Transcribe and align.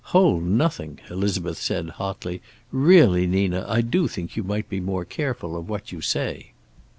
"Hole 0.15 0.39
nothing," 0.41 0.97
Elizabeth 1.11 1.59
said, 1.59 1.89
hotly. 1.91 2.41
"Really, 2.71 3.27
Nina, 3.27 3.67
I 3.69 3.81
do 3.81 4.07
think 4.07 4.35
you 4.35 4.43
might 4.43 4.67
be 4.67 4.79
more 4.79 5.05
careful 5.05 5.55
of 5.55 5.69
what 5.69 5.91
you 5.91 6.01
say." 6.01 6.53